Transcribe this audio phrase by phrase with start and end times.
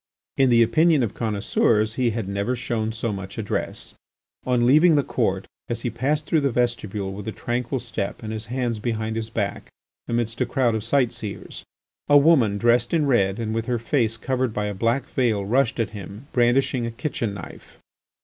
[0.35, 3.93] In the opinion of connoisseurs he had never shown so much address.
[4.47, 8.33] On leaving the court, as he passed through the vestibule with a tranquil step, and
[8.33, 9.69] his hands behind his back,
[10.07, 11.63] amidst a crowd of sight seers,
[12.09, 15.79] a woman dressed in red and with her face covered by a black veil rushed
[15.79, 17.77] at him, brandishing a kitchen knife.